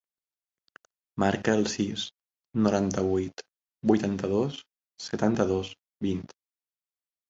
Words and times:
Marca 1.23 1.53
el 1.57 1.61
sis, 1.73 2.07
noranta-vuit, 2.69 3.47
vuitanta-dos, 3.95 4.61
setanta-dos, 5.11 5.75
vint. 6.11 6.31